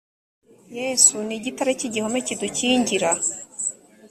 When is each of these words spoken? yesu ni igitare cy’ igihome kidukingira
yesu 0.77 1.15
ni 1.25 1.33
igitare 1.39 1.71
cy’ 1.79 1.85
igihome 1.87 2.19
kidukingira 2.27 3.09